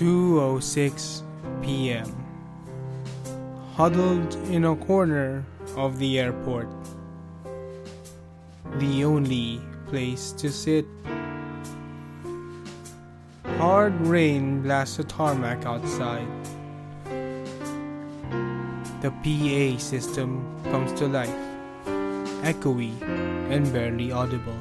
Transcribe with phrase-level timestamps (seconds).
[0.00, 1.22] 2:06
[1.60, 2.08] p.m.
[3.76, 5.44] Huddled in a corner
[5.76, 6.70] of the airport.
[8.78, 10.86] The only place to sit.
[13.58, 16.32] Hard rain blasts the tarmac outside.
[19.02, 20.40] The PA system
[20.70, 21.44] comes to life,
[22.40, 22.94] echoey
[23.52, 24.60] and barely audible.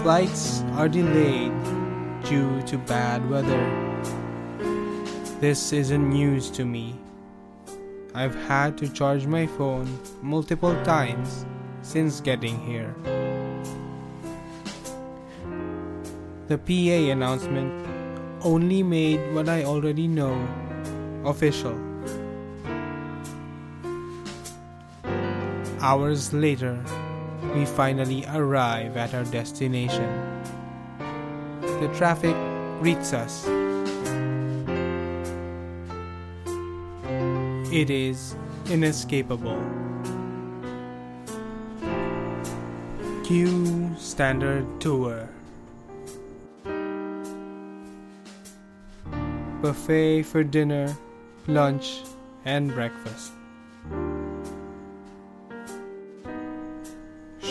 [0.00, 1.59] Flights are delayed
[2.30, 3.60] due to bad weather.
[5.40, 6.94] This isn't news to me.
[8.14, 11.44] I've had to charge my phone multiple times
[11.82, 12.94] since getting here.
[16.46, 17.72] The PA announcement
[18.42, 20.38] only made what I already know
[21.24, 21.74] official.
[25.80, 26.78] Hours later,
[27.56, 30.30] we finally arrive at our destination.
[31.80, 32.36] The traffic
[32.80, 33.46] greets us.
[37.72, 38.36] It is
[38.68, 39.58] inescapable.
[43.24, 45.28] Q Standard Tour
[49.62, 50.96] Buffet for dinner,
[51.46, 52.02] lunch,
[52.44, 53.32] and breakfast.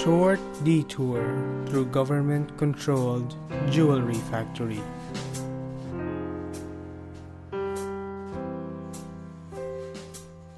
[0.03, 1.19] Short detour
[1.67, 3.36] through government controlled
[3.69, 4.81] jewelry factory.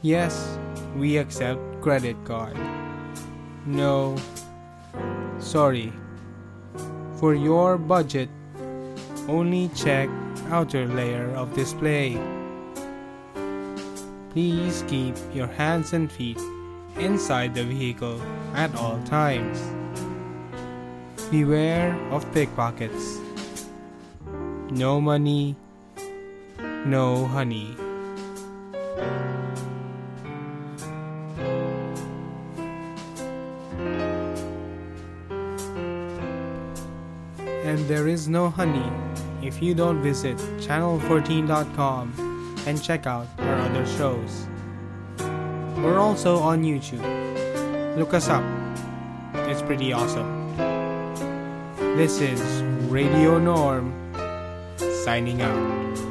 [0.03, 0.59] Yes,
[0.95, 2.55] we accept credit card.
[3.65, 4.15] No,
[5.39, 5.91] sorry.
[7.17, 8.29] For your budget,
[9.27, 10.07] only check
[10.49, 12.21] outer layer of display.
[14.29, 16.37] Please keep your hands and feet
[16.97, 18.19] inside the vehicle
[18.55, 19.61] at all times.
[21.29, 23.19] Beware of pickpockets.
[24.69, 25.55] No money,
[26.85, 27.75] no honey.
[37.63, 38.91] And there is no honey
[39.41, 44.47] if you don't visit channel14.com and check out our other shows.
[45.81, 47.01] We're also on YouTube.
[47.97, 48.43] Look us up.
[49.49, 50.55] It's pretty awesome.
[51.97, 52.61] This is
[52.91, 53.91] Radio Norm
[55.03, 56.10] signing out.